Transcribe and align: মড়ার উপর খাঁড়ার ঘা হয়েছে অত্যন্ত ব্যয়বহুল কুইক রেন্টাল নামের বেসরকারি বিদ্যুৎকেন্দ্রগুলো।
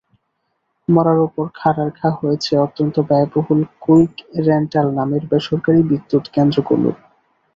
মড়ার 0.87 1.19
উপর 1.27 1.45
খাঁড়ার 1.55 1.89
ঘা 1.97 2.09
হয়েছে 2.19 2.51
অত্যন্ত 2.57 2.95
ব্যয়বহুল 3.09 3.61
কুইক 3.81 4.13
রেন্টাল 4.47 4.87
নামের 4.97 5.23
বেসরকারি 5.31 5.81
বিদ্যুৎকেন্দ্রগুলো। 5.89 6.89